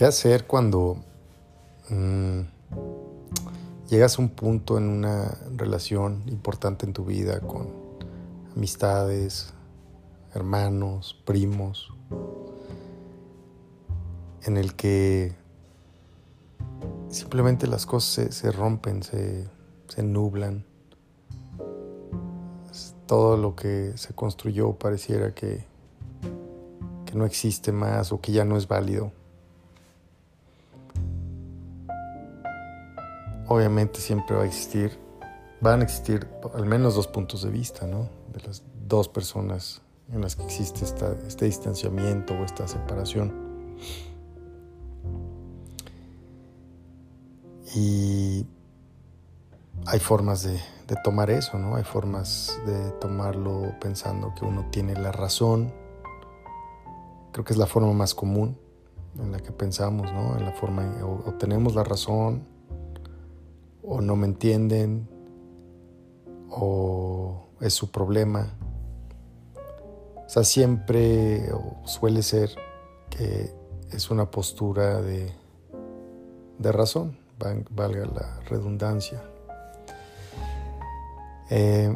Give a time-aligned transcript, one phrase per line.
[0.00, 0.96] ¿Qué hacer cuando
[1.90, 2.40] mm,
[3.90, 7.68] llegas a un punto en una relación importante en tu vida con
[8.56, 9.52] amistades,
[10.32, 11.92] hermanos, primos,
[14.44, 15.34] en el que
[17.10, 19.50] simplemente las cosas se, rompen, se,
[19.86, 20.64] se nublan?
[23.04, 25.68] Todo lo que se construyó pareciera que
[27.04, 29.12] que no existe más o que ya no es válido.
[33.52, 34.96] Obviamente siempre va a existir,
[35.60, 38.08] van a existir al menos dos puntos de vista, ¿no?
[38.32, 39.82] De las dos personas
[40.12, 43.32] en las que existe este distanciamiento o esta separación.
[47.74, 48.46] Y
[49.86, 50.60] hay formas de,
[51.04, 51.74] tomar eso, ¿no?
[51.76, 55.72] Hay formas de tomarlo pensando que uno tiene la razón
[57.32, 58.58] Creo que es la forma más común
[59.18, 60.36] en la que pensamos, ¿no?
[60.36, 62.44] En la forma, o, tenemos la razón,
[63.82, 65.08] o no me entienden,
[66.50, 68.54] o es su problema.
[70.26, 71.50] O sea, siempre
[71.84, 72.50] suele ser
[73.10, 73.52] que
[73.90, 75.32] es una postura de,
[76.58, 79.22] de razón, valga la redundancia.
[81.50, 81.92] Eh,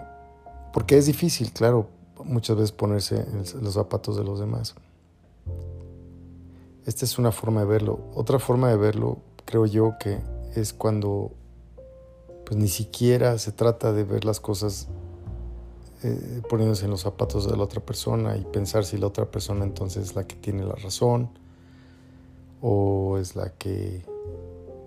[0.73, 1.89] porque es difícil, claro,
[2.25, 4.75] muchas veces ponerse en los zapatos de los demás.
[6.87, 8.01] Esta es una forma de verlo.
[8.15, 10.19] Otra forma de verlo, creo yo, que
[10.55, 11.31] es cuando
[12.45, 14.89] pues ni siquiera se trata de ver las cosas
[16.03, 19.65] eh, poniéndose en los zapatos de la otra persona y pensar si la otra persona
[19.65, 21.31] entonces es la que tiene la razón
[22.61, 24.05] o es la que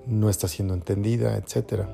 [0.05, 1.85] no está siendo entendida, etc.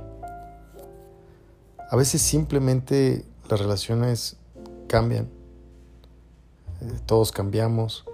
[1.89, 4.37] A veces simplemente las relaciones
[4.87, 5.29] cambian,
[6.81, 8.05] eh, todos cambiamos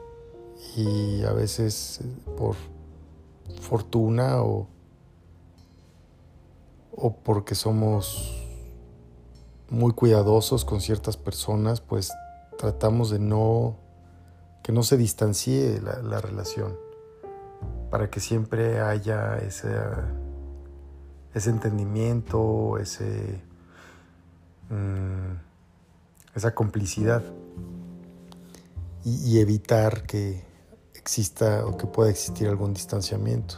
[0.76, 2.56] y a veces eh, por
[3.62, 4.68] fortuna o,
[7.02, 8.36] o porque somos
[9.70, 12.12] muy cuidadosos con ciertas personas, pues
[12.58, 13.78] tratamos de no
[14.64, 16.78] que no se distancie la, relación
[17.90, 19.70] para que siempre haya ese,
[21.34, 23.42] entendimiento, ese,
[24.70, 25.38] mm,
[26.36, 27.24] esa complicidad
[29.04, 30.44] y evitar que,
[31.10, 33.56] exista o que pueda existir algún distanciamiento.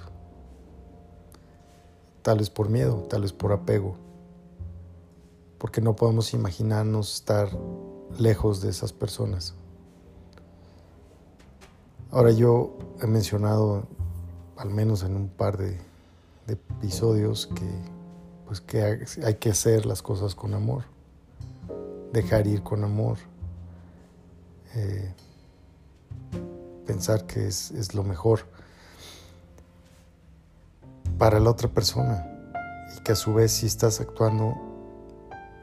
[2.22, 3.96] Tal vez por miedo, tal vez por apego.
[5.58, 7.50] Porque no podemos imaginarnos estar
[8.18, 9.56] lejos de esas personas.
[12.12, 13.84] Ahora yo he mencionado,
[14.58, 15.78] al menos en un par de,
[16.48, 17.70] episodios, que,
[18.46, 20.84] pues que hay que hacer las cosas con amor,
[22.12, 23.18] dejar ir con amor.
[24.76, 25.14] Eh,
[26.86, 28.42] pensar que es, lo mejor
[31.22, 32.28] para la otra persona
[32.98, 34.56] y que a su vez si estás actuando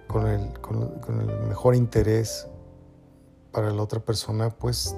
[0.06, 2.46] con el, con, el mejor interés
[3.50, 4.94] para la otra persona, pues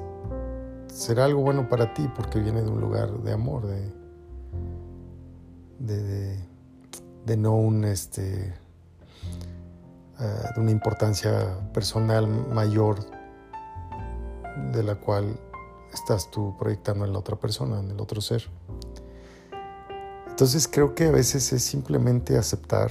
[0.92, 3.90] será algo bueno para ti porque viene de un lugar de amor, de,
[5.78, 6.38] de,
[7.24, 8.52] de, no un este
[10.20, 12.98] eh, de una importancia personal mayor
[14.74, 15.40] de la cual
[15.90, 18.42] estás tú proyectando en la otra persona, en el otro ser.
[20.40, 22.90] Entonces creo que a veces es simplemente aceptar,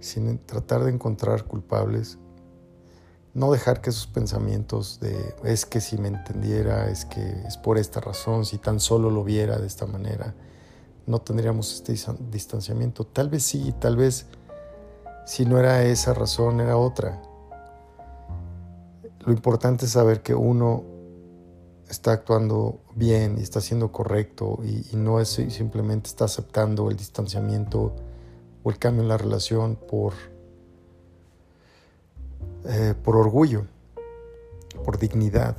[0.00, 2.16] sin tratar de encontrar culpables,
[3.34, 7.76] no dejar que esos pensamientos de es que si me entendiera, es que es por
[7.76, 10.34] esta razón, si tan solo lo viera de esta manera,
[11.04, 11.94] no tendríamos este
[12.30, 13.04] distanciamiento.
[13.04, 14.24] Tal vez sí, tal vez
[15.26, 17.20] si no era esa razón, era otra.
[19.20, 20.82] Lo importante es saber que uno
[21.88, 27.94] está actuando bien y está siendo correcto y, no es simplemente está aceptando el distanciamiento
[28.62, 30.12] o el cambio en la relación por,
[32.64, 33.66] eh, por orgullo,
[34.84, 35.56] por dignidad,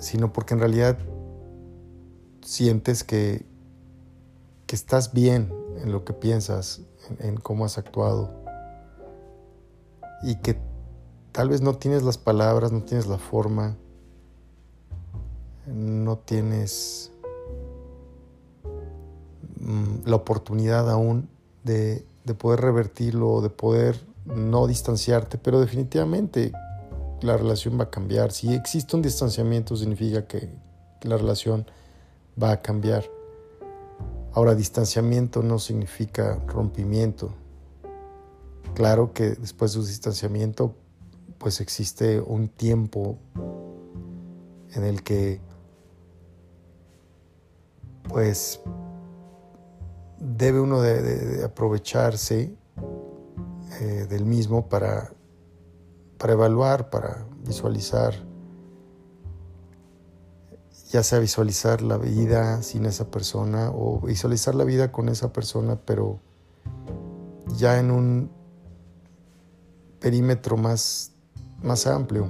[0.00, 0.98] sino porque en realidad
[2.42, 3.44] sientes que,
[4.66, 6.82] que estás bien en lo que piensas,
[7.20, 8.30] en cómo has actuado
[10.22, 10.58] y que
[11.32, 13.76] tal vez no tienes las palabras, no tienes la forma,
[15.74, 17.12] no tienes
[19.60, 21.28] mm, la oportunidad aún
[21.64, 22.04] de,
[22.38, 26.52] poder revertirlo, de poder no distanciarte, pero definitivamente
[27.22, 28.32] la relación va a cambiar.
[28.32, 30.50] Si existe un distanciamiento significa que
[31.02, 31.66] la relación
[32.40, 33.04] va a cambiar.
[34.32, 37.34] Ahora, distanciamiento no significa rompimiento.
[38.74, 40.74] Claro que después de un distanciamiento,
[41.38, 43.18] pues existe un tiempo
[44.74, 45.40] en el que
[48.08, 48.60] pues
[50.18, 52.54] debe uno de, aprovecharse
[53.80, 55.12] eh, del mismo para,
[56.18, 58.14] para evaluar, para visualizar,
[60.90, 65.76] ya sea visualizar la vida sin esa persona o visualizar la vida con esa persona,
[65.84, 66.18] pero
[67.56, 68.30] ya en un
[70.00, 71.12] perímetro más,
[71.62, 72.28] más amplio.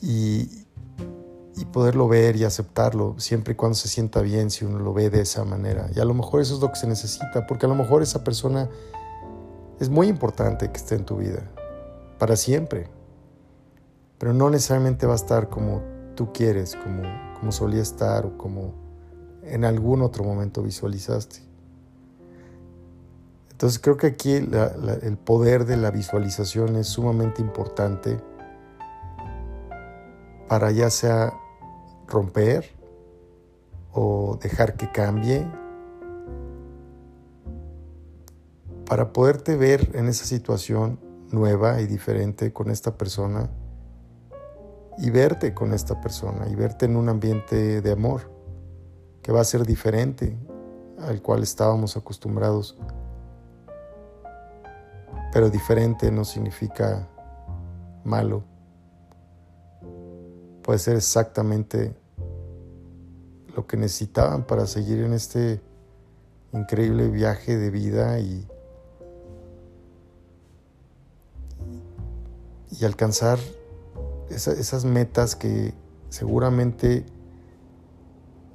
[0.00, 0.57] Y, y
[1.78, 5.20] poderlo ver y aceptarlo siempre y cuando se sienta bien si uno lo ve de
[5.20, 5.88] esa manera.
[5.94, 8.24] Y a lo mejor eso es lo que se necesita, porque a lo mejor esa
[8.24, 8.68] persona
[9.78, 11.48] es muy importante que esté en tu vida,
[12.18, 12.88] para siempre,
[14.18, 15.80] pero no necesariamente va a estar como
[16.16, 17.04] tú quieres, como,
[17.38, 18.74] como solía estar o como
[19.44, 21.42] en algún otro momento visualizaste.
[23.52, 28.18] Entonces creo que aquí el poder de la visualización es sumamente importante
[30.48, 31.34] para ya sea
[32.08, 32.64] romper
[33.92, 35.46] o dejar que cambie
[38.86, 40.98] para poderte ver en esa situación
[41.30, 43.50] nueva y diferente con esta persona
[44.96, 48.32] y verte con esta persona y verte en un ambiente de amor
[49.22, 50.36] que va a ser diferente
[50.98, 52.76] al cual estábamos acostumbrados.
[55.32, 57.06] Pero diferente no significa
[58.04, 58.42] malo
[60.68, 61.96] puede ser exactamente
[63.56, 65.62] lo que necesitaban para seguir en este
[66.52, 68.46] increíble viaje de vida y,
[72.78, 73.38] y alcanzar
[74.28, 75.72] esas metas que
[76.10, 77.06] seguramente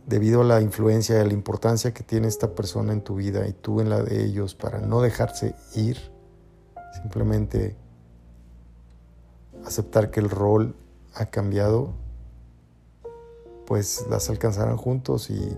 [0.06, 3.48] debido a la influencia y a la importancia que tiene esta persona en tu vida
[3.48, 5.98] y tú en la de ellos para no dejarse ir,
[7.02, 7.76] simplemente
[9.66, 10.76] aceptar que el rol
[11.16, 12.03] ha cambiado
[13.66, 15.58] pues las alcanzarán juntos y,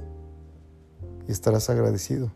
[1.27, 2.31] estarás agradecido.